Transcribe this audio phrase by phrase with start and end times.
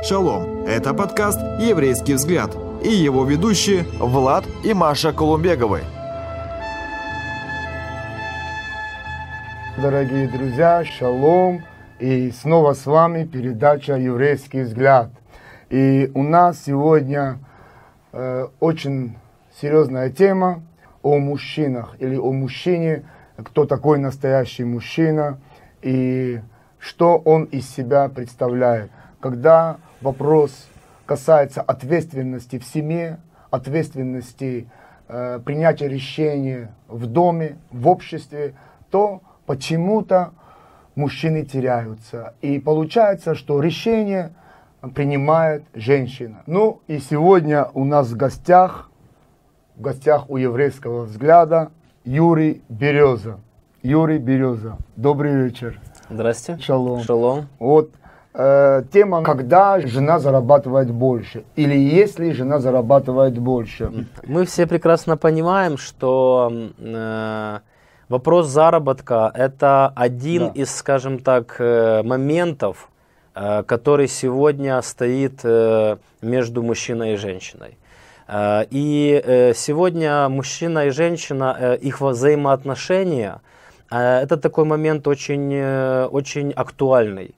[0.00, 0.64] Шалом!
[0.64, 5.80] Это подкаст «Еврейский взгляд» и его ведущие Влад и Маша Колумбеговы.
[9.76, 11.64] Дорогие друзья, шалом!
[11.98, 15.10] И снова с вами передача «Еврейский взгляд».
[15.68, 17.40] И у нас сегодня
[18.12, 19.16] э, очень
[19.60, 20.62] серьезная тема
[21.02, 23.02] о мужчинах или о мужчине,
[23.36, 25.40] кто такой настоящий мужчина
[25.82, 26.40] и
[26.78, 28.92] что он из себя представляет.
[29.20, 30.68] Когда вопрос
[31.06, 33.18] касается ответственности в семье,
[33.50, 34.68] ответственности
[35.08, 38.54] э, принятия решения в доме, в обществе,
[38.90, 40.32] то почему-то
[40.94, 42.34] мужчины теряются.
[42.42, 44.32] И получается, что решение
[44.94, 46.42] принимает женщина.
[46.46, 48.90] Ну и сегодня у нас в гостях,
[49.76, 51.70] в гостях у еврейского взгляда
[52.04, 53.40] Юрий Береза.
[53.82, 54.76] Юрий Береза.
[54.96, 55.80] Добрый вечер.
[56.10, 56.58] Здрасте.
[56.58, 57.02] Шалом.
[57.02, 57.48] Шалом.
[57.58, 57.90] Вот
[58.34, 63.90] э, тема, когда жена зарабатывает больше, или если жена зарабатывает больше.
[64.26, 67.58] Мы все прекрасно понимаем, что э,
[68.08, 70.52] вопрос заработка это один Да.
[70.62, 72.88] из, скажем так, э, моментов,
[73.34, 77.76] э, который сегодня стоит э, между мужчиной и женщиной.
[78.28, 83.40] Э, И э, сегодня мужчина и женщина, э, их взаимоотношения,
[83.90, 85.62] это такой момент очень,
[86.12, 87.34] очень актуальный.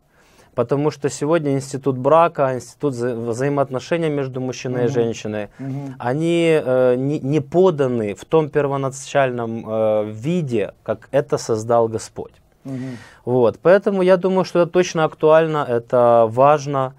[0.55, 4.93] Потому что сегодня институт брака, институт вза- взаимоотношений между мужчиной и Мгм.
[4.95, 5.95] женщиной, Мгм.
[5.99, 12.33] они э, не, не поданы в том первоначальном э, виде, как это создал Господь.
[12.65, 12.97] Мгм.
[13.25, 16.93] Вот, поэтому я думаю, что это точно актуально, это важно.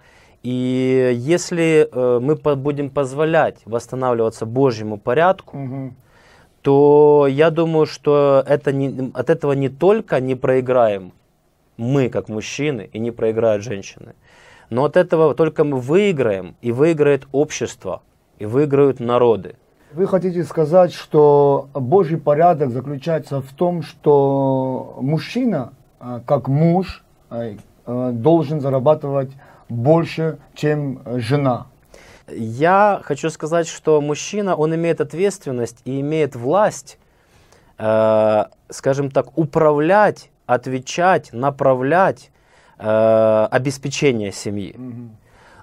[0.43, 5.95] И если э, мы по- будем позволять восстанавливаться Божьему порядку, Мгм.
[6.61, 11.11] то я думаю, что это не, от этого не только не проиграем
[11.81, 14.13] мы, как мужчины, и не проиграют женщины,
[14.69, 18.01] но от этого только мы выиграем, и выиграет общество,
[18.37, 19.55] и выиграют народы.
[19.91, 27.55] Вы хотите сказать, что Божий порядок заключается в том, что мужчина, а, как муж, а,
[27.85, 29.31] а, должен зарабатывать
[29.67, 31.65] больше, чем жена.
[32.29, 36.97] Я хочу сказать, что мужчина, он имеет ответственность и имеет власть,
[37.77, 42.31] э, скажем так, управлять, отвечать, направлять
[42.77, 44.75] э, обеспечение семьи.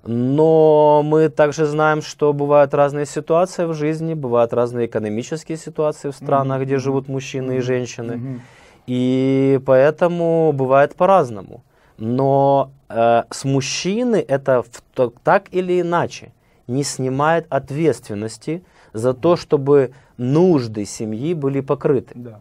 [0.05, 6.15] Но мы также знаем, что бывают разные ситуации в жизни, бывают разные экономические ситуации в
[6.15, 8.41] странах, где живут мужчины и женщины.
[8.87, 11.63] И поэтому бывает по-разному.
[11.99, 16.33] Но э, с мужчины это в- так или иначе
[16.69, 18.63] не снимает ответственности
[18.95, 22.13] за то, чтобы нужды семьи были покрыты.
[22.15, 22.41] Да.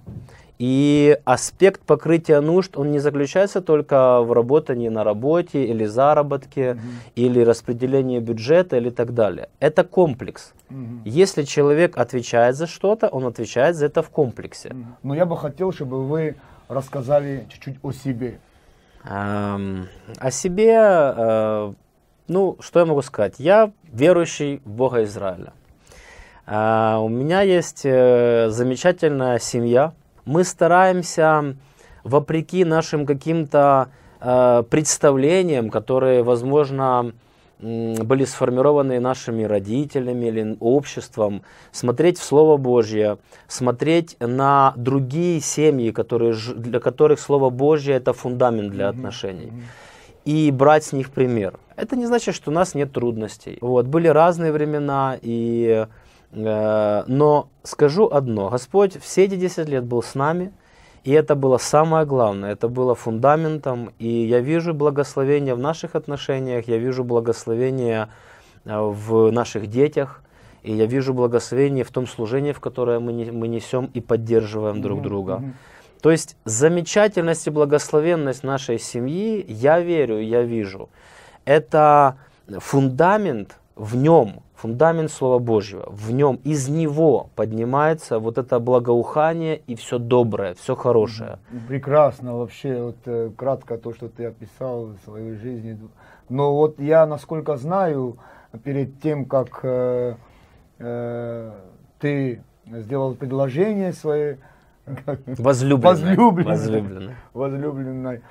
[0.60, 6.82] И аспект покрытия нужд, он не заключается только в работании на работе или заработке, Мгм.
[7.16, 9.50] или распределении бюджета или так далее.
[9.60, 10.54] Это комплекс.
[10.70, 11.02] Мгм.
[11.06, 14.76] Если человек отвечает за что-то, он отвечает за это в комплексе.
[15.04, 16.36] Но я бы хотел, чтобы вы
[16.70, 18.40] рассказали чуть-чуть о себе.
[19.06, 19.88] Эм,
[20.20, 21.74] О себе, э,
[22.28, 23.36] ну, что я могу сказать?
[23.40, 25.54] Я верующий в Бога Израиля.
[26.48, 29.94] Э, У меня есть э, замечательная семья.
[30.28, 31.56] Мы стараемся,
[32.04, 33.88] вопреки нашим каким-то
[34.20, 37.14] э, представлениям, которые, возможно,
[37.60, 43.18] были сформированы нашими родителями или обществом, смотреть в Слово Божье,
[43.48, 49.00] смотреть на другие семьи, которые, для которых Слово Божье это фундамент для Мгм.
[49.00, 49.54] отношений
[50.26, 51.58] и брать с них пример.
[51.78, 53.58] Это не значит, что у нас нет трудностей.
[53.62, 55.88] Вот, были разные времена, и,
[56.32, 58.50] но скажу одно.
[58.50, 60.52] Господь все эти 10 лет был с нами,
[61.04, 66.68] и это было самое главное, это было фундаментом, и я вижу благословение в наших отношениях,
[66.68, 68.10] я вижу благословение
[68.66, 70.22] э, в наших детях,
[70.64, 74.82] и я вижу благословение в том служении, в которое мы, не- мы несем и поддерживаем
[74.82, 75.04] друг Мгм.
[75.08, 75.44] друга.
[76.02, 80.90] То есть замечательность и благословенность нашей семьи, я верю, я вижу,
[81.46, 82.18] это
[82.60, 89.76] фундамент в нем, фундамент Слова Божьего, в нем, из него поднимается вот это благоухание и
[89.76, 91.38] все доброе, все хорошее.
[91.68, 95.78] Прекрасно вообще, вот э, кратко то, что ты описал в своей жизни.
[96.30, 98.18] Но вот я, насколько знаю,
[98.64, 100.16] перед тем, как э,
[100.80, 101.52] э,
[102.00, 104.38] ты сделал предложение своей
[105.38, 106.16] Возлюбленная.
[106.16, 106.54] Возлюбленная.
[106.54, 107.16] Возлюбленная.
[107.34, 108.22] возлюбленной,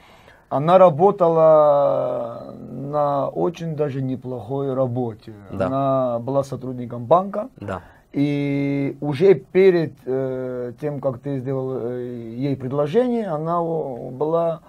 [0.49, 5.33] она работала на очень даже неплохой работе.
[5.53, 5.67] Да.
[5.67, 7.49] Она была сотрудником банка.
[7.57, 7.83] Да.
[8.13, 14.61] И уже перед э, тем, как ты сделал э, ей предложение, она о, была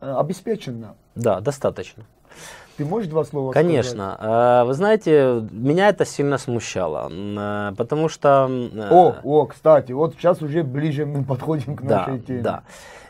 [0.00, 0.94] э, э, обеспечена.
[1.14, 2.02] Да, достаточно.
[2.76, 4.16] Ты можешь два слова Конечно.
[4.18, 4.62] сказать?
[4.62, 8.48] Э, Вы знаете, меня это сильно смущало, э, потому что...
[8.50, 12.42] э, О, о, кстати, вот сейчас уже ближе мы подходим к да, нашей теме.
[12.42, 12.62] да.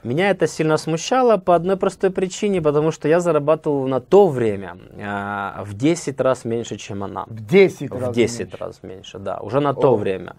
[0.07, 4.77] Меня это сильно смущало по одной простой причине, потому что я зарабатывал на то время
[4.97, 7.25] э, в 10 раз меньше, чем она.
[7.27, 8.57] В 10 раз В 10 меньше.
[8.57, 9.97] раз меньше, да, уже на то О.
[9.97, 10.37] время.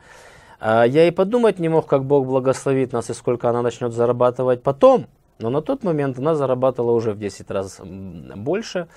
[0.62, 4.64] А, Я и подумать не мог, как Бог благословит нас и сколько она начнет зарабатывать
[4.64, 5.08] потом.
[5.40, 8.88] Но на тот момент она зарабатывала уже в 10 раз больше.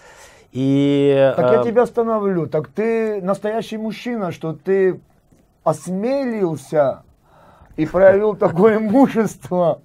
[0.53, 2.47] И, Так я э, тебя остановлю.
[2.47, 5.01] Так ты настоящий мужчина, что ты
[5.65, 7.03] осмелился
[7.77, 9.81] и проявил такое мужество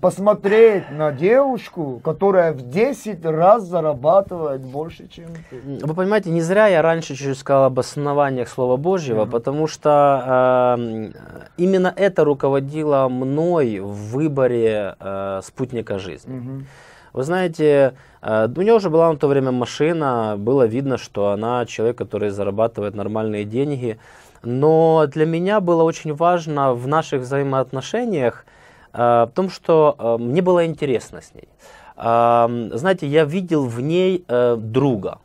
[0.00, 5.84] посмотреть на девушку, которая в 10 раз зарабатывает больше, чем ты.
[5.84, 11.12] Вы понимаете, не зря я раньше чуть-чуть сказал об основаниях Слова Божьего, потому что э,
[11.56, 16.34] именно это руководило мной в выборе э, спутника жизни.
[16.34, 16.66] Мгм.
[17.12, 21.66] Вы знаете, э, у нее уже была на то время машина, было видно, что она
[21.66, 23.98] человек, который зарабатывает нормальные деньги.
[24.42, 28.44] Но для меня было очень важно в наших взаимоотношениях
[28.92, 31.48] э, в том, что э, мне было интересно с ней.
[31.94, 34.24] Знаете, я видел в ней
[34.56, 35.18] друга,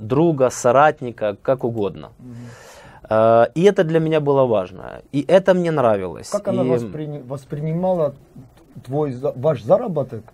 [0.00, 2.10] друга, соратника, как угодно.
[3.54, 5.00] И это для меня было важно.
[5.12, 6.28] И это мне нравилось.
[6.28, 8.14] Как она И- воспри- воспринимала
[8.84, 10.24] твой ваш заработок,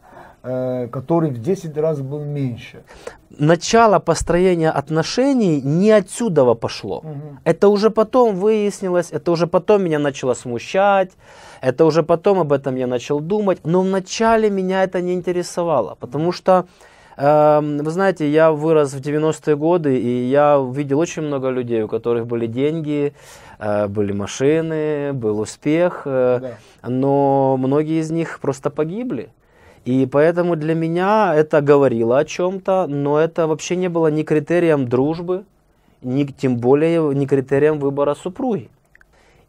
[0.93, 2.83] который в 10 раз был меньше?
[3.39, 7.01] начало построения отношений не отсюда пошло.
[7.05, 7.39] Мгм.
[7.45, 11.11] Это уже потом выяснилось, это уже потом меня начало смущать,
[11.61, 16.33] это уже потом об этом я начал думать, но вначале меня это не интересовало, потому
[16.33, 16.67] что,
[17.17, 21.89] эм, вы знаете, я вырос в 90-е годы, и я видел очень много людей, у
[21.89, 23.13] которых были деньги,
[23.59, 26.89] э, были машины, был успех, э, Да.
[26.89, 29.29] но многие из них просто погибли.
[29.87, 34.89] И поэтому для меня это говорило о чем-то, но это вообще не было ни критерием
[34.89, 35.45] дружбы,
[36.03, 38.69] ни, тем более не критерием выбора супруги.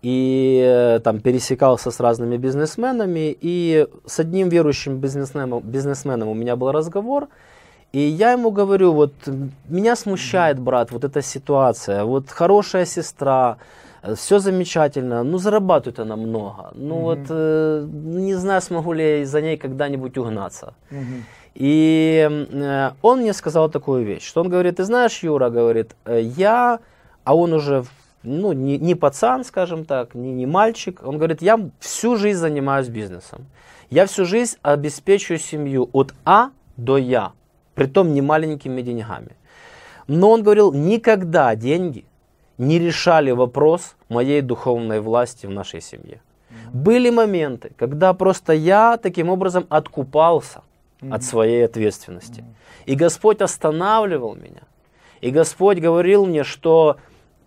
[0.04, 6.56] И э, там пересекался с разными бизнесменами, и с одним верующим бизнесменом, бизнесменом у меня
[6.56, 7.30] был разговор,
[7.92, 9.14] и я ему говорю, вот
[9.68, 13.58] меня смущает, брат, вот эта ситуация, вот хорошая сестра,
[14.16, 17.04] все замечательно, ну зарабатывает она много, ну Мгм.
[17.04, 20.74] вот э, не знаю, смогу ли я за ней когда-нибудь угнаться.
[20.92, 21.24] Мгм.
[21.56, 26.22] И э, он мне сказал такую вещь, что он говорит, ты знаешь, Юра, говорит, э,
[26.22, 26.80] я,
[27.24, 27.84] а он уже,
[28.24, 32.90] ну, не, не пацан, скажем так, не, не мальчик, он говорит, я всю жизнь занимаюсь
[32.90, 33.46] бизнесом.
[33.90, 37.32] Я всю жизнь обеспечиваю семью от А до Я,
[37.74, 39.32] притом не маленькими деньгами.
[40.08, 42.06] Но он говорил, никогда деньги
[42.58, 46.22] не решали вопрос моей духовной власти в нашей семье.
[46.74, 50.62] Были моменты, когда просто я таким образом откупался
[51.10, 52.44] от своей ответственности.
[52.86, 54.64] И Господь останавливал меня.
[55.22, 56.98] И Господь говорил мне, что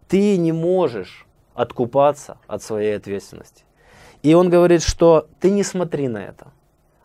[0.08, 3.64] ты не можешь откупаться от своей ответственности.
[4.22, 6.48] И Он говорит, что ты не смотри на это.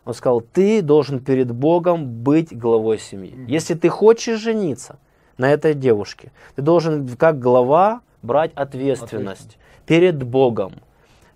[0.04, 3.34] Он сказал, ты должен перед Богом быть главой семьи.
[3.48, 4.98] Если ты хочешь жениться
[5.38, 10.72] на этой девушке, ты должен как глава брать ответственность перед Богом,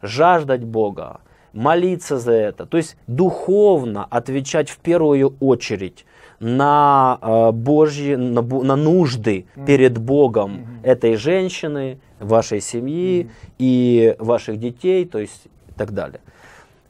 [0.02, 1.20] жаждать Бога,
[1.52, 2.67] молиться за это.
[2.67, 6.05] То есть духовно отвечать в первую очередь
[6.38, 15.05] на э, Божьи, на, на нужды перед Богом этой женщины, вашей семьи и ваших детей,
[15.05, 16.20] то есть и так далее.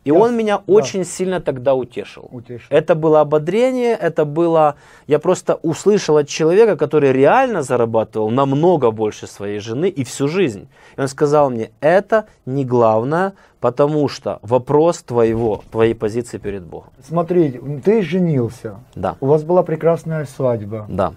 [0.05, 0.65] И Я он меня да.
[0.67, 2.29] очень сильно тогда утешил.
[2.33, 2.67] Утешил.
[2.71, 4.75] Это было ободрение, это было...
[5.07, 10.69] Я просто услышал от человека, который реально зарабатывал намного больше своей жены и всю жизнь.
[10.97, 16.89] И он сказал мне, это не главное, потому что вопрос твоего, твоей позиции перед Богом.
[17.07, 20.87] Смотри, ты женился, Да, у вас была прекрасная свадьба.
[20.89, 21.13] да,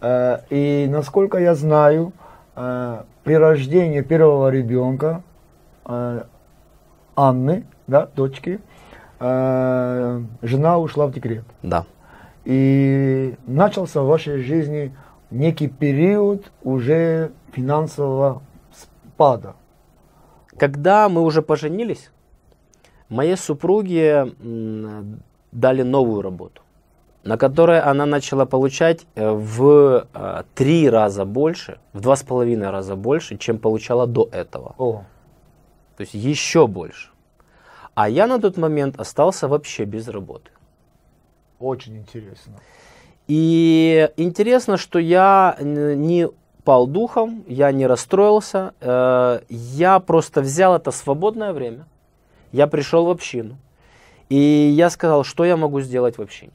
[0.00, 2.12] Э, И насколько я знаю,
[2.56, 5.22] э, при рождении первого ребенка
[5.84, 6.22] э,
[7.14, 8.60] Анны, да, дочки,
[9.20, 11.44] э, жена ушла в декрет.
[11.62, 11.84] да.
[12.44, 14.92] И начался в вашей жизни
[15.30, 19.54] некий период уже финансового спада.
[20.58, 22.10] Когда мы уже поженились,
[23.08, 24.32] моей супруге
[25.52, 26.62] дали новую работу,
[27.24, 32.70] на которой она начала получать э, в э, три раза больше, в два с половиной
[32.70, 34.74] раза больше, чем получала до этого.
[34.78, 35.04] О,
[35.96, 37.11] То есть еще больше.
[37.94, 40.50] А я на тот момент остался вообще без работы.
[41.58, 42.54] очень интересно.
[43.28, 46.28] И интересно, что я не
[46.64, 51.86] пал духом, я не расстроился, э, я просто взял это свободное время,
[52.52, 53.56] я пришел в общину,
[54.28, 54.36] И
[54.76, 56.52] я сказал, что я могу сделать в общине.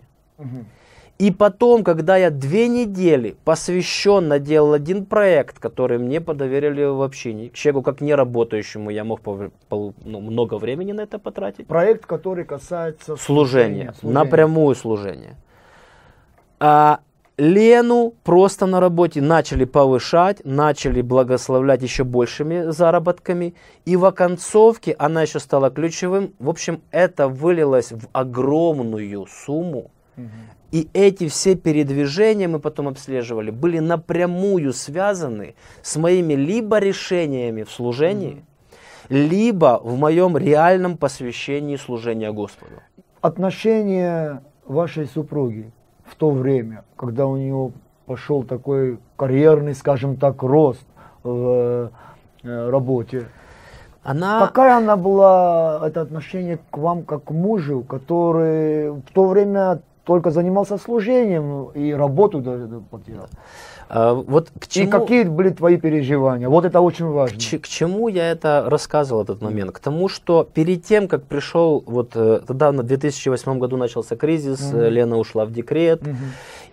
[1.19, 7.49] И потом, когда я две недели посвященно делал один проект, который мне подоверили в общине,
[7.49, 11.65] к человеку как неработающему, я мог пов- пол- ну, много времени на это потратить.
[11.65, 14.13] Проект, который касается Служение, служения.
[14.13, 15.35] напрямую служение.
[16.59, 16.99] А
[17.37, 23.55] Лену просто на работе начали повышать, начали благословлять еще большими заработками.
[23.85, 26.33] И в оконцовке она еще стала ключевым.
[26.39, 29.91] В общем, это вылилось в огромную сумму.
[30.71, 37.71] И эти все передвижения мы потом обслеживали, были напрямую связаны с моими либо решениями в
[37.71, 38.43] служении,
[39.09, 42.73] либо в моем реальном посвящении служения Господу.
[43.21, 45.71] Отношения вашей супруги
[46.05, 47.71] в то время, когда у нее
[48.05, 50.85] пошел такой карьерный, скажем так, рост
[51.23, 51.91] в
[52.43, 53.27] э, работе,
[54.03, 59.81] Она, Какая она была, это отношение к вам как к мужу, который в то время
[60.07, 63.27] только занимался служением и работу даже потерял?
[63.89, 66.47] э, вот к И чему, какие были твои переживания?
[66.49, 67.37] Вот это очень важно.
[67.37, 69.71] к, к чему я это рассказывал этот момент?
[69.71, 74.71] К тому, что перед тем, как пришел, вот э, тогда в 2008 году начался кризис,
[74.73, 74.83] Мгм.
[74.87, 76.15] Лена ушла в декрет, Мгм.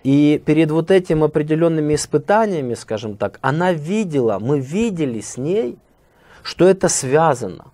[0.04, 5.78] И перед вот этим определенными испытаниями, скажем так, она видела, мы видели с ней,
[6.42, 7.64] что это связано,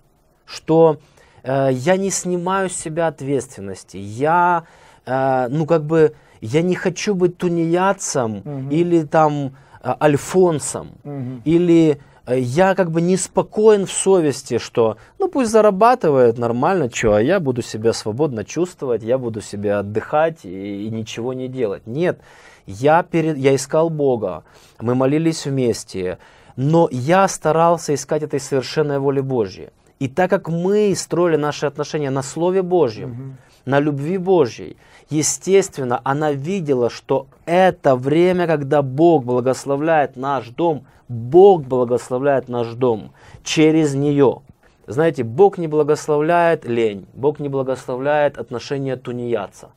[0.47, 0.97] что
[1.43, 4.63] э, я не снимаю с себя ответственности, я,
[5.11, 8.71] э, ну как бы, я не хочу быть тунеядцем Мгм.
[8.71, 9.53] или там
[9.83, 11.43] э, альфонсом, Мгм.
[11.45, 17.23] или э, я как бы неспокоен в совести, что ну пусть зарабатывает нормально, что, а
[17.23, 21.87] я буду себя свободно чувствовать, я буду себе отдыхать и, и ничего не делать.
[21.87, 22.21] Нет,
[22.67, 24.43] я, перед, я искал Бога,
[24.81, 26.19] мы молились вместе,
[26.57, 29.69] но я старался искать этой совершенной воли Божьей.
[29.99, 33.37] И так как мы строили наши отношения на Слове Божьем, Мгм.
[33.67, 34.77] на любви Божьей,
[35.11, 43.13] естественно, она видела, что это время, когда Бог благословляет наш дом, Бог благословляет наш дом
[43.43, 44.41] через нее.
[44.87, 49.71] Знаете, Бог не благословляет лень, Бог не благословляет отношения тунеядца,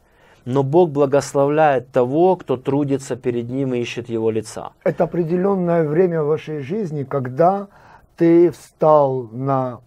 [0.45, 4.71] но Бог благословляет того, кто трудится перед Ним и ищет Его лица.
[4.83, 7.67] Это определенное время в вашей жизни, когда
[8.15, 9.79] ты встал на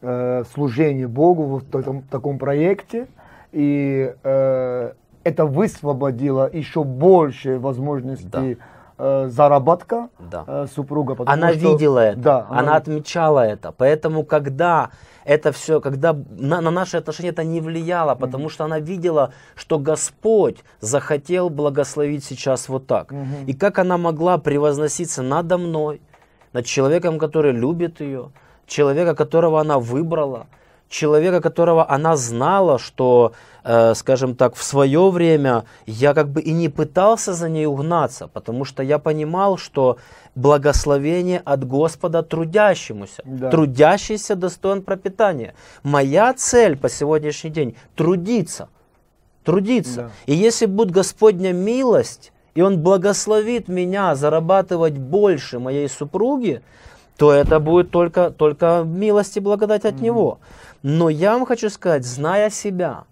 [0.00, 3.06] э, служение Богу в таком, таком проекте,
[3.52, 4.92] и э,
[5.24, 8.58] это высвободило еще больше возможностей
[8.98, 10.44] э, заработка Да.
[10.46, 11.16] э, супруга.
[11.26, 13.72] Она что- видела это, Да, она, отмечала это.
[13.72, 14.90] Поэтому, когда
[15.24, 19.78] это все, когда на, на наши отношения это не влияло, потому что она видела, что
[19.78, 23.12] Господь захотел благословить сейчас вот так.
[23.12, 23.46] Мгм.
[23.46, 26.00] И как она могла превозноситься надо мной,
[26.52, 28.30] над человеком, который любит ее,
[28.66, 30.46] человека, которого она выбрала,
[30.92, 33.32] человека, которого она знала, что,
[33.64, 38.28] э, скажем так, в свое время я как бы и не пытался за ней угнаться,
[38.28, 39.96] потому что я понимал, что
[40.34, 43.22] благословение от Господа трудящемуся.
[43.24, 43.50] Да.
[43.50, 45.54] Трудящийся достоин пропитания.
[45.82, 48.68] Моя цель по сегодняшний день трудиться.
[49.44, 50.02] Трудиться.
[50.02, 50.10] Да.
[50.26, 56.62] И если будет Господня милость, и Он благословит меня зарабатывать больше моей супруги,
[57.16, 60.38] то это будет только, только милость и благодать от Него.
[60.82, 63.04] Но я вам хочу сказать, зная себя,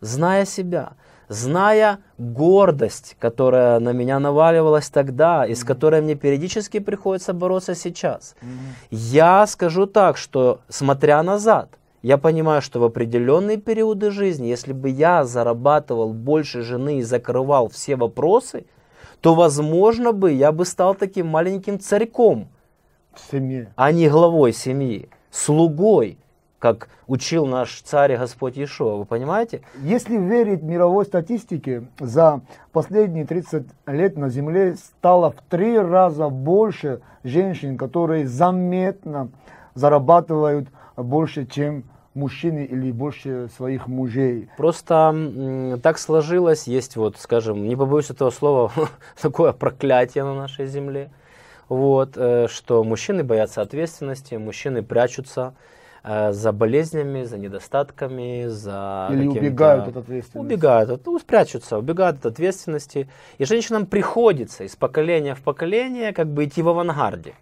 [0.00, 0.92] зная себя,
[1.28, 8.36] зная гордость, которая на меня наваливалась тогда, и с которой мне периодически приходится бороться сейчас,
[8.90, 11.70] я скажу так, что смотря назад,
[12.02, 17.68] я понимаю, что в определенные периоды жизни, если бы я зарабатывал больше жены и закрывал
[17.68, 18.66] все вопросы,
[19.20, 22.48] то, возможно бы, я бы стал таким маленьким царьком,
[23.30, 23.72] семье.
[23.74, 26.18] а не главой семьи, слугой,
[26.58, 28.96] как учил наш царь и Господь Иешуа.
[28.96, 29.62] Вы понимаете?
[29.82, 32.40] Если верить мировой статистике, за
[32.72, 39.28] последние 30 лет на Земле стало в три раза больше женщин, которые заметно
[39.74, 41.84] зарабатывают больше, чем
[42.14, 44.48] мужчины или больше своих мужей.
[44.56, 48.72] Просто так сложилось, есть вот, скажем, не побоюсь этого слова,
[49.20, 51.10] такое проклятие на нашей земле,
[51.68, 55.54] вот, э, что мужчины боятся ответственности, мужчины прячутся
[56.06, 60.54] за болезнями, за недостатками, за Или убегают от ответственности.
[60.54, 63.08] Убегают, от- ну, спрячутся, убегают от ответственности.
[63.38, 67.34] И женщинам приходится из поколения в поколение как бы идти в авангарде.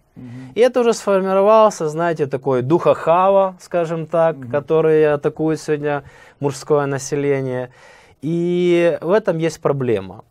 [0.55, 6.03] И это уже сформировался, знаете, такой дух Ахава, скажем так, который атакует сегодня
[6.39, 7.69] мужское население.
[8.21, 10.23] И в этом есть проблема.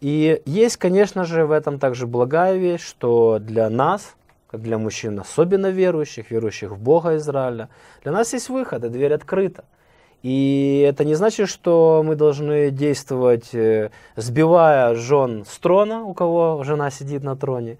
[0.00, 4.14] И есть, конечно же, в этом также благая вещь, что для нас,
[4.50, 7.68] как для мужчин, особенно верующих, верующих в Бога Израиля,
[8.02, 9.64] для нас есть выход, и дверь открыта.
[10.22, 16.64] И это не значит, что мы должны действовать, э, сбивая жен с трона, у кого
[16.64, 17.78] жена сидит на троне.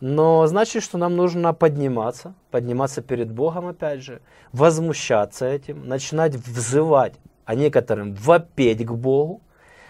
[0.00, 4.20] Но значит, что нам нужно подниматься, подниматься перед Богом опять же,
[4.52, 9.40] возмущаться этим, начинать взывать, а некоторым вопеть к Богу,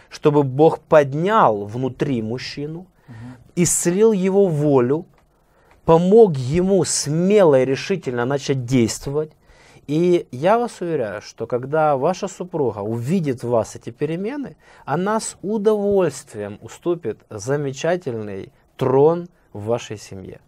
[0.09, 2.87] чтобы Бог поднял внутри мужчину,
[3.57, 5.07] исцелил его волю,
[5.85, 9.33] помог ему смело и решительно начать действовать.
[9.87, 15.37] И я вас уверяю, что когда ваша супруга увидит в вас эти перемены, она с
[15.43, 20.41] удовольствием уступит замечательный трон в вашей семье.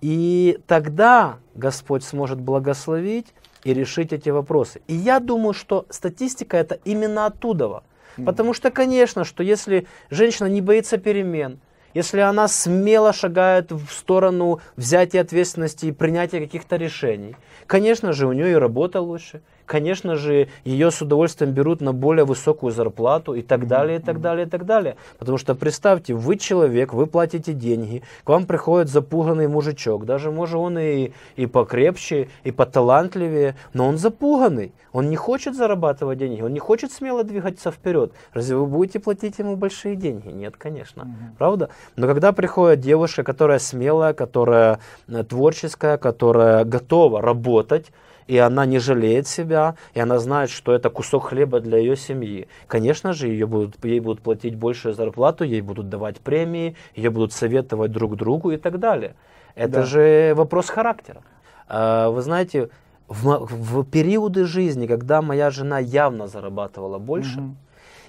[0.00, 3.34] И тогда Господь сможет благословить
[3.64, 4.80] и решить эти вопросы.
[4.86, 7.82] И я думаю, что статистика это именно оттуда.
[8.24, 11.58] Потому что, конечно, что если женщина не боится перемен,
[11.94, 18.32] если она смело шагает в сторону взятия ответственности и принятия каких-то решений, конечно же, у
[18.32, 23.42] нее и работа лучше, конечно же, ее с удовольствием берут на более высокую зарплату и
[23.42, 24.96] так далее, и так далее, и так далее.
[25.18, 30.56] Потому что представьте, вы человек, вы платите деньги, к вам приходит запуганный мужичок, даже может
[30.56, 36.52] он и, и покрепче, и поталантливее, но он запуганный, он не хочет зарабатывать деньги, он
[36.52, 38.12] не хочет смело двигаться вперед.
[38.32, 40.28] Разве вы будете платить ему большие деньги?
[40.28, 41.06] Нет, конечно.
[41.38, 41.70] Правда?
[41.94, 47.92] Но когда приходит девушка, которая смелая, которая э, творческая, которая готова работать,
[48.30, 52.46] и она не жалеет себя, и она знает, что это кусок хлеба для ее семьи.
[52.68, 57.32] Конечно же, ее будут, ей будут платить большую зарплату, ей будут давать премии, ее будут
[57.32, 59.16] советовать друг другу и так далее.
[59.56, 59.82] Это да.
[59.82, 61.22] же вопрос характера.
[61.66, 62.70] А, вы знаете,
[63.08, 67.56] в, в периоды жизни, когда моя жена явно зарабатывала больше, угу.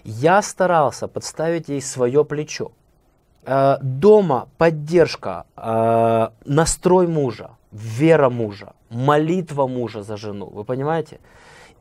[0.04, 2.72] я старался подставить ей свое плечо.
[3.44, 10.46] А, дома поддержка, а, настрой мужа, вера мужа, молитва мужа за жену.
[10.46, 11.20] Вы понимаете?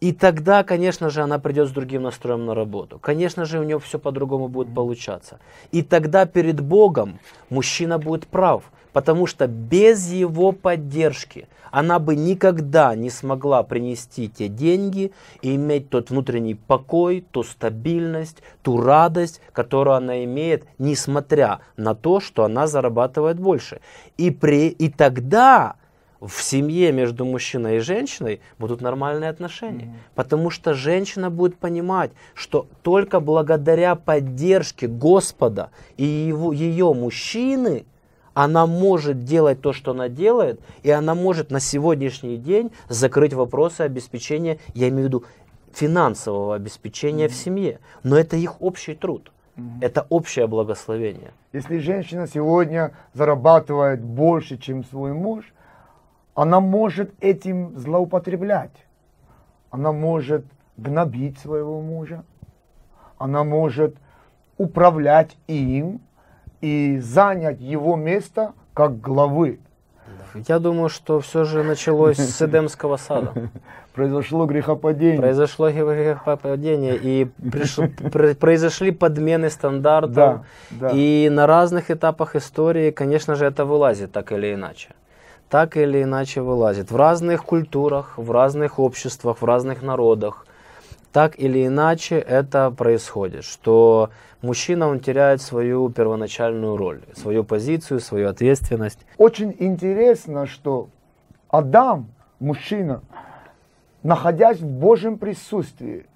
[0.00, 2.98] И тогда, конечно же, она придет с другим настроем на работу.
[2.98, 5.38] Конечно же, у нее все по-другому будет получаться.
[5.72, 7.18] И тогда перед Богом
[7.50, 14.48] мужчина будет прав, потому что без его поддержки она бы никогда не смогла принести те
[14.48, 21.94] деньги и иметь тот внутренний покой, ту стабильность, ту радость, которую она имеет, несмотря на
[21.94, 23.80] то, что она зарабатывает больше.
[24.16, 25.76] И, при, и тогда
[26.20, 29.86] в семье между мужчиной и женщиной будут нормальные отношения.
[29.86, 30.14] Mm-hmm.
[30.14, 37.86] Потому что женщина будет понимать, что только благодаря поддержке Господа и его, ее мужчины
[38.34, 43.80] она может делать то, что она делает, и она может на сегодняшний день закрыть вопросы
[43.80, 45.24] обеспечения, я имею в виду
[45.72, 47.28] финансового обеспечения mm-hmm.
[47.28, 47.78] в семье.
[48.02, 49.32] Но это их общий труд.
[49.82, 51.32] Это общее благословение.
[51.52, 55.52] Если женщина сегодня зарабатывает больше, чем свой муж,
[56.40, 58.70] она может этим злоупотреблять.
[59.70, 60.46] Она может
[60.78, 62.24] гнобить своего мужа.
[63.18, 63.94] Она может
[64.56, 66.00] управлять им
[66.62, 69.60] и занять его место как главы.
[70.48, 73.50] Я думаю, что все же началось с Эдемского сада.
[73.92, 75.20] Произошло грехопадение.
[75.20, 77.76] Произошло грехопадение, и приш...
[78.38, 80.14] произошли подмены стандартов.
[80.14, 80.90] Да, да.
[80.94, 84.88] И на разных этапах истории, конечно же, это вылазит так или иначе
[85.50, 86.90] так или иначе вылазит.
[86.92, 90.46] В разных культурах, в разных обществах, в разных народах.
[91.12, 94.10] Так или иначе это происходит, что
[94.42, 99.00] мужчина, он теряет свою первоначальную роль, свою позицию, свою ответственность.
[99.18, 100.88] Очень интересно, что
[101.48, 102.06] Адам,
[102.38, 103.02] мужчина,
[104.04, 106.06] находясь в Божьем присутствии,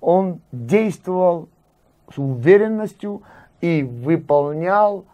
[0.00, 1.48] он действовал
[2.12, 3.22] с уверенностью
[3.60, 5.04] и выполнял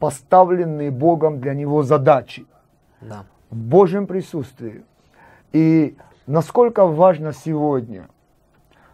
[0.00, 2.46] поставленные Богом для него задачи
[3.02, 3.24] да.
[3.50, 4.84] в Божьем присутствии.
[5.52, 8.08] И насколько важно сегодня,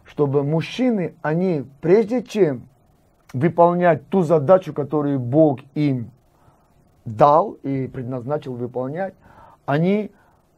[0.04, 2.68] чтобы мужчины, они прежде чем
[3.32, 6.10] выполнять ту задачу, которую Бог им
[7.04, 9.14] дал и предназначил выполнять,
[9.66, 10.10] они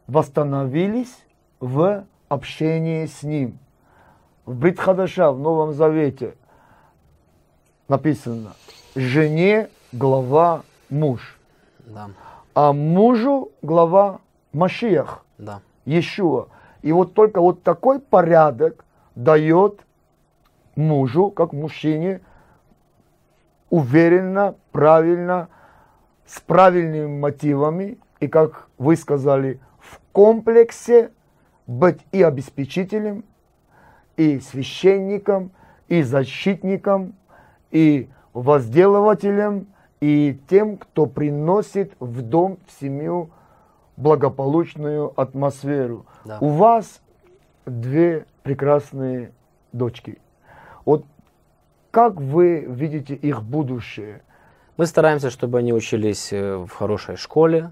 [0.06, 1.24] восстановились
[1.58, 3.58] в общении с Ним.
[4.46, 6.34] В Бритхадаша, в Новом Завете
[7.88, 8.52] написано,
[8.94, 11.38] жене глава муж.
[11.86, 12.08] Да
[12.60, 14.20] а мужу глава
[14.52, 15.62] Машиях, да.
[15.86, 16.48] Иешуа.
[16.82, 19.80] И вот только вот такой порядок дает
[20.76, 22.20] мужу, как мужчине,
[23.70, 25.48] уверенно, правильно,
[26.26, 31.12] с правильными мотивами, и, как вы сказали, в комплексе
[31.66, 33.24] быть и обеспечителем,
[34.18, 35.50] и священником,
[35.88, 37.14] и защитником,
[37.70, 39.68] и возделывателем–
[40.00, 43.30] и тем, кто приносит в дом, в семью
[43.96, 46.06] благополучную атмосферу.
[46.24, 46.38] Да.
[46.40, 47.00] У вас
[47.66, 49.32] две прекрасные
[49.72, 50.18] дочки.
[50.84, 51.04] Вот
[51.90, 54.22] как вы видите их будущее?
[54.76, 57.70] Мы стараемся, чтобы они учились э, в хорошей школе.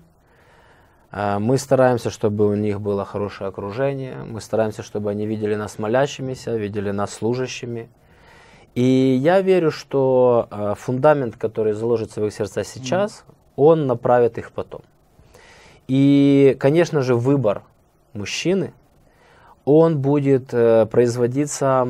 [1.11, 4.17] А, Мы стараемся, чтобы у них было хорошее окружение.
[4.27, 7.89] Мы стараемся, чтобы они видели нас молящимися, видели нас служащими.
[8.75, 13.25] И я верю, что э, фундамент, который заложится в их сердца сейчас,
[13.57, 14.83] он направит их потом.
[15.89, 17.63] И, конечно же, выбор
[18.13, 18.73] мужчины,
[19.65, 21.87] он будет э, производиться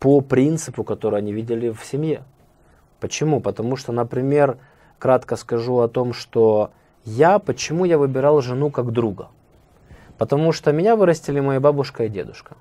[0.00, 2.22] по принципу, который они видели в семье.
[3.00, 3.40] Почему?
[3.40, 4.56] Потому что, например,
[4.98, 6.70] кратко скажу о том, что
[7.04, 9.28] я, почему я выбирал жену как друга.
[10.16, 12.56] Потому что меня вырастили моя бабушка и дедушка.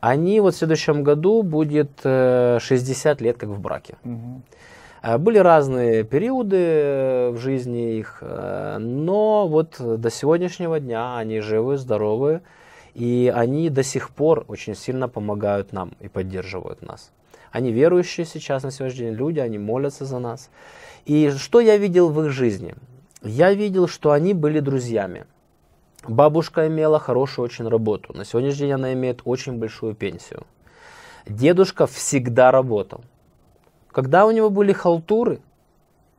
[0.00, 3.96] Они вот в следующем году будет э, 60 лет как в браке.
[5.02, 11.40] Э, Были разные периоды э, в жизни их, э, но вот до сегодняшнего дня они
[11.40, 12.40] живы, здоровы,
[12.94, 17.12] и они до сих пор очень сильно помогают нам и поддерживают нас.
[17.52, 20.50] Они верующие сейчас на сегодняшний день люди, они молятся за нас.
[21.04, 22.74] И что я видел в их жизни?
[23.22, 25.26] Я видел, что они были друзьями.
[26.08, 28.12] Бабушка имела хорошую очень работу.
[28.16, 30.42] На сегодняшний день она имеет очень большую пенсию.
[31.26, 33.00] Дедушка всегда работал.
[33.90, 35.40] Когда у него были халтуры,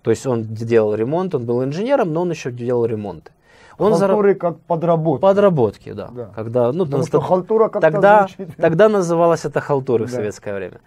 [0.01, 3.31] то есть он делал ремонт, он был инженером, но он еще делал ремонты.
[3.77, 5.21] Он Халтуры как подработка.
[5.21, 6.09] Подработки, да.
[6.11, 6.31] Да.
[6.35, 8.55] Когда, ну, Потому что халтура как-то тогда, звучит.
[8.57, 10.15] тогда называлось это халтурой в Да.
[10.15, 10.79] советское время.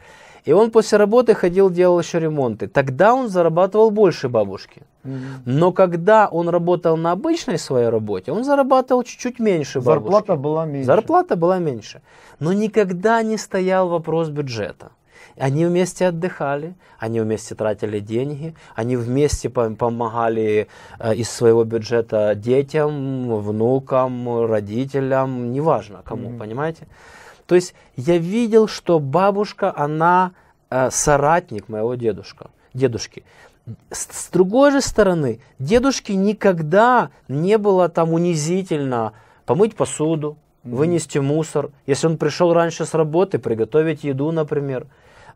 [0.44, 2.66] И он после работы ходил, делал еще ремонты.
[2.66, 4.82] Тогда он зарабатывал больше бабушки.
[5.44, 10.02] Но когда он работал на обычной своей работе, он зарабатывал чуть-чуть меньше бабушки.
[10.12, 10.86] Зарплата была меньше.
[10.86, 12.02] Зарплата была меньше.
[12.38, 14.90] Но никогда не стоял вопрос бюджета.
[15.38, 20.66] Они вместе отдыхали, они вместе тратили деньги, они вместе пом- помогали
[20.98, 26.38] э, из своего бюджета детям, внукам, родителям, неважно кому, Мгм.
[26.38, 26.86] понимаете?
[27.46, 30.32] То есть я видел, что бабушка, она
[30.70, 33.22] э, соратник моего дедушка, дедушки.
[33.90, 39.12] С, с другой же стороны, дедушке никогда не было там унизительно
[39.46, 44.86] помыть посуду, вынести мусор, если он пришел раньше с работы, приготовить еду, например.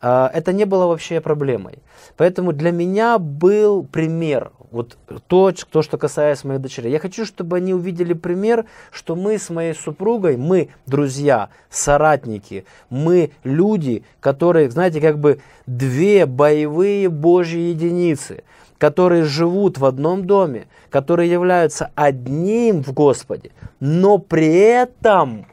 [0.06, 1.78] А, Это не было вообще проблемой.
[2.18, 6.92] Поэтому для меня был пример, вот то, то, что касается моих дочерей.
[6.92, 13.30] Я хочу, чтобы они увидели пример, что мы с моей супругой, мы друзья, соратники, мы
[13.44, 18.44] люди, которые, знаете, как бы две боевые божьи единицы,
[18.76, 25.46] которые живут в одном доме, которые являются одним в Господе, но при этом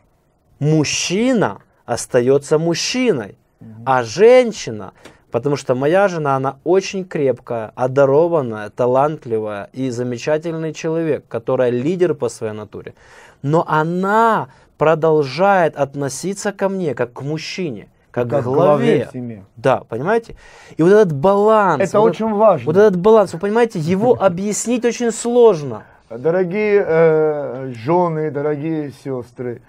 [0.59, 3.37] мужчина остается мужчиной,
[3.85, 4.93] а женщина,
[5.31, 12.29] потому что моя жена, она очень крепкая, одарованная, талантливая и замечательный человек, которая лидер по
[12.29, 12.93] своей натуре,
[13.41, 19.07] но она продолжает относиться ко мне как к мужчине, как, Как к главе.
[19.09, 19.45] в семье.
[19.55, 20.35] Да, понимаете?
[20.75, 21.81] И вот этот баланс.
[21.81, 22.65] Это вот очень важно.
[22.65, 25.83] Вот этот баланс, вы понимаете, его объяснить очень сложно.
[26.09, 29.61] Дорогие э, жены, дорогие сестры,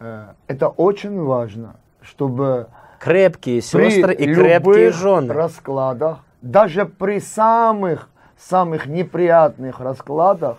[0.00, 2.68] э, это очень важно, чтобы
[3.02, 5.34] Крепкие при сестры и крепкие жены.
[5.34, 10.56] раскладах, даже при самых самых неприятных раскладах,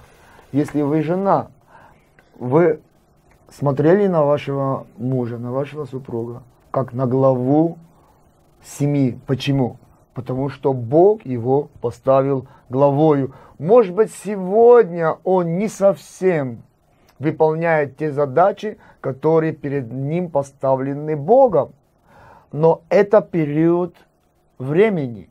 [0.52, 1.48] если вы жена,
[2.38, 2.82] вы
[3.50, 7.78] смотрели на вашего мужа, на вашего супруга, как на главу
[8.62, 9.18] семьи.
[9.26, 9.78] Почему?
[10.14, 13.34] Потому что Бог его поставил главою.
[13.58, 16.64] Может быть, сегодня он не совсем
[17.20, 21.72] выполняет те задачи, которые перед ним поставлены Богом.
[22.54, 23.96] Но это период
[24.60, 25.28] времени.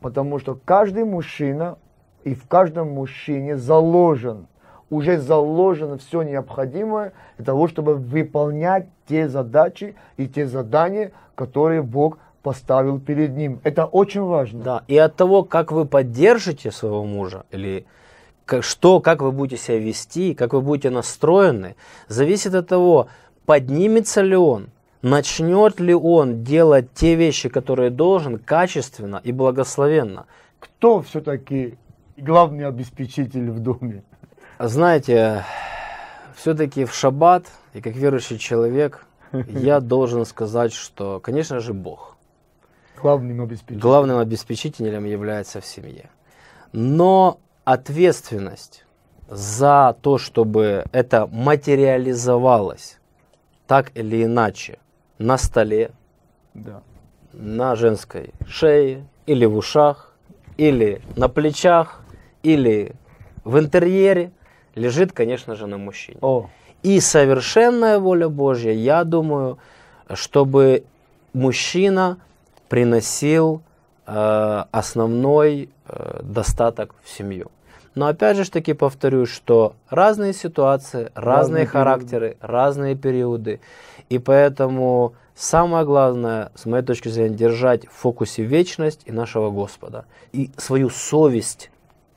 [0.00, 1.78] Потому что каждый мужчина
[2.24, 4.46] и в каждом мужчине заложен,
[4.90, 12.18] уже заложено все необходимое для того, чтобы выполнять те задачи и те задания, которые Бог
[12.42, 13.60] поставил перед ним.
[13.64, 14.62] Это очень важно.
[14.62, 17.86] Да, и от того, как вы поддержите своего мужа, или
[18.60, 21.76] что, как вы будете себя вести, как вы будете настроены,
[22.08, 23.08] зависит от того,
[23.46, 24.68] поднимется ли он,
[25.02, 30.26] начнет ли он делать те вещи, которые должен, качественно и благословенно.
[30.58, 31.78] Кто все-таки
[32.16, 34.02] главный обеспечитель в доме?
[34.58, 35.44] Знаете,
[36.36, 42.16] все-таки в шаббат, и как верующий человек, я должен сказать, что, конечно же, Бог.
[43.00, 43.80] Главным обеспечителем.
[43.80, 46.10] главным обеспечителем является в семье.
[46.72, 48.84] Но ответственность
[49.28, 52.98] за то, чтобы это материализовалось
[53.66, 54.78] так или иначе
[55.20, 55.90] на столе,
[56.54, 56.82] Да.
[57.32, 60.14] на женской шее, или в ушах,
[60.56, 62.00] или на плечах,
[62.42, 62.92] или
[63.44, 64.32] в интерьере,
[64.74, 66.18] лежит, конечно же, на мужчине.
[66.22, 66.48] О,
[66.82, 69.58] И совершенная воля Божья, я думаю,
[70.14, 70.84] чтобы
[71.34, 72.16] мужчина
[72.70, 73.60] приносил
[74.06, 77.50] э, основной э, достаток в семью.
[77.94, 82.46] Но опять же таки повторюсь, что разные ситуации, разные, разные характеры, периоды.
[82.46, 83.60] разные периоды.
[84.08, 90.04] И поэтому самое главное, с моей точки зрения, держать в фокусе вечность и нашего Господа.
[90.32, 91.70] И свою совесть,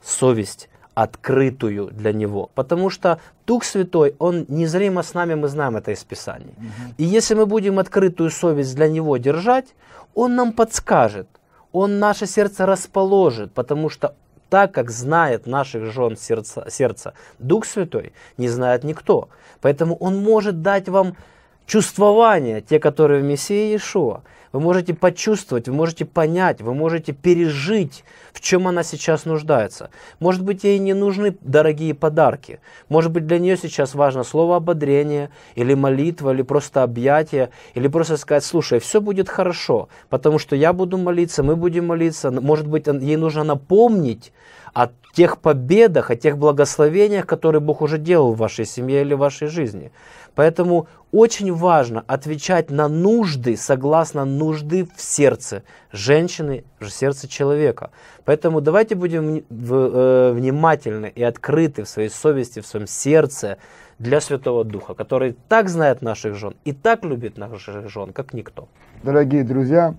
[0.03, 2.51] совесть открытую для Него.
[2.53, 6.53] Потому что Дух Святой, Он незримо с нами, мы знаем это из Писания.
[6.57, 6.93] Угу.
[6.97, 9.73] И если мы будем открытую совесть для Него держать,
[10.13, 11.27] Он нам подскажет,
[11.71, 14.13] Он наше сердце расположит, потому что
[14.53, 19.29] так как знает наших жен сердца, Дух Святой, не знает никто.
[19.61, 21.17] Поэтому Он может дать вам
[21.65, 24.21] чувствования, те, которые в Мессии Иешуа.
[24.52, 29.89] Вы можете почувствовать, вы можете понять, вы можете пережить, в чем она сейчас нуждается.
[30.19, 32.60] Может быть, ей не нужны дорогие подарки.
[32.88, 38.15] Может быть, для нее сейчас важно слово ободрения, или молитва, или просто объятие, или просто
[38.15, 42.30] сказать, слушай, все будет хорошо, потому что я буду молиться, мы будем молиться.
[42.30, 44.34] Может быть, ей нужно напомнить
[44.73, 49.19] о тех победах, о тех благословениях, которые Бог уже делал в вашей семье или в
[49.19, 49.91] вашей жизни.
[50.36, 57.91] Поэтому очень важно отвечать на нужды согласно нужды в сердце женщины, в сердце человека.
[58.25, 63.59] Поэтому давайте будем э, внимательны и открыты в своей совести, в своем сердце
[63.99, 68.67] для Святого Духа, который так знает наших жен и так любит наших жен, как никто.
[69.03, 69.93] Дорогие друзья,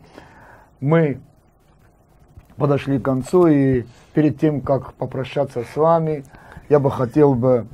[0.81, 1.21] мы
[2.57, 3.85] подошли к концу, и
[4.15, 6.25] перед тем, как попрощаться с вами,
[6.69, 7.67] я бы хотел бы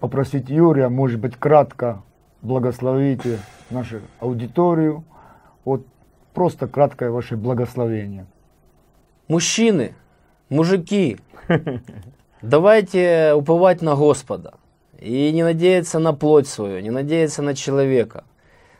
[0.00, 2.02] попросить Юрия, может быть, кратко
[2.42, 3.38] благословите
[3.70, 5.04] нашу аудиторию.
[5.64, 5.86] Вот
[6.32, 8.26] просто краткое ваше благословение.
[9.28, 9.94] Мужчины,
[10.48, 11.18] мужики,
[12.42, 14.54] давайте уповать на Господа
[14.98, 18.24] и не надеяться на плоть свою, не надеяться на человека.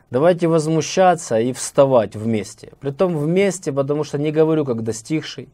[0.09, 2.71] Давайте возмущаться и вставать вместе.
[2.79, 5.49] Притом вместе, потому что не говорю как достигший,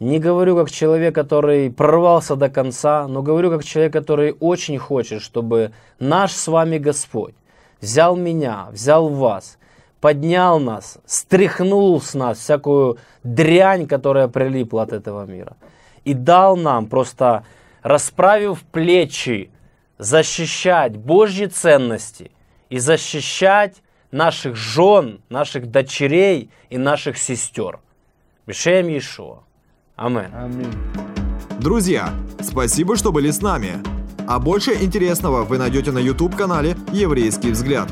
[0.00, 5.20] не говорю как человек, который прорвался до конца, но говорю как человек, который очень хочет,
[5.20, 7.34] чтобы наш с вами Господь
[7.82, 9.58] взял меня, взял вас,
[10.00, 15.56] поднял нас, стряхнул с нас всякую дрянь, которая прилипла от этого мира.
[16.04, 17.44] И дал нам, просто
[17.82, 19.50] расправив плечи,
[19.98, 22.30] защищать Божьи ценности
[22.70, 27.80] и защищать наших жен, наших дочерей и наших сестер.
[28.46, 29.40] Мишеем Иешуа.
[30.00, 30.30] Амен.
[30.34, 30.72] Аминь.
[31.58, 33.74] Друзья, спасибо, что были с нами.
[34.26, 37.86] А больше интересного вы найдете на YouTube-канале «Еврейский взгляд».